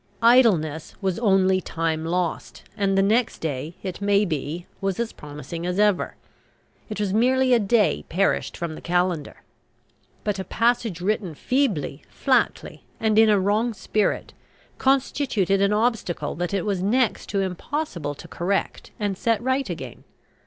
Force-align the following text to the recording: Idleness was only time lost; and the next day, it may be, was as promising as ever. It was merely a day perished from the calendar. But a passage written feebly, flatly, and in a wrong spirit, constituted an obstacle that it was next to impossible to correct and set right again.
Idleness 0.23 0.95
was 0.99 1.19
only 1.19 1.61
time 1.61 2.05
lost; 2.05 2.63
and 2.75 2.97
the 2.97 3.03
next 3.03 3.37
day, 3.37 3.75
it 3.83 4.01
may 4.01 4.25
be, 4.25 4.65
was 4.81 4.99
as 4.99 5.13
promising 5.13 5.63
as 5.63 5.77
ever. 5.77 6.15
It 6.89 6.99
was 6.99 7.13
merely 7.13 7.53
a 7.53 7.59
day 7.59 8.03
perished 8.09 8.57
from 8.57 8.73
the 8.73 8.81
calendar. 8.81 9.43
But 10.23 10.39
a 10.39 10.43
passage 10.43 11.01
written 11.01 11.35
feebly, 11.35 12.01
flatly, 12.09 12.83
and 12.99 13.19
in 13.19 13.29
a 13.29 13.39
wrong 13.39 13.75
spirit, 13.75 14.33
constituted 14.79 15.61
an 15.61 15.71
obstacle 15.71 16.33
that 16.33 16.51
it 16.51 16.65
was 16.65 16.81
next 16.81 17.29
to 17.29 17.41
impossible 17.41 18.15
to 18.15 18.27
correct 18.27 18.89
and 18.99 19.15
set 19.15 19.39
right 19.43 19.69
again. 19.69 20.03